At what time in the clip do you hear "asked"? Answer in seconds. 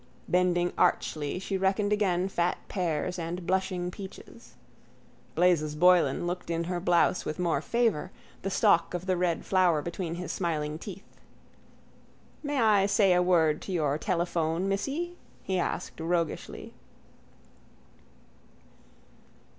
15.59-15.99